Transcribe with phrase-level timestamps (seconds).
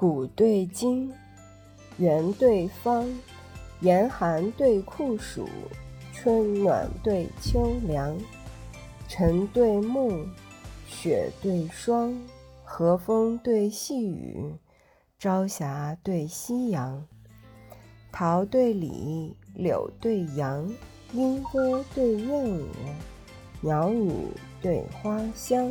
[0.00, 1.12] 古对今
[1.98, 3.06] 圆对方
[3.80, 5.46] 严寒对酷暑
[6.10, 8.18] 春暖对秋凉
[9.06, 10.26] 晨对暮
[10.88, 12.18] 雪对霜
[12.64, 14.54] 和风对细雨
[15.18, 17.06] 朝霞对夕阳
[18.10, 20.66] 桃对李柳对杨
[21.12, 22.64] 莺歌对燕舞
[23.60, 24.10] 鸟语
[24.62, 25.70] 对花香。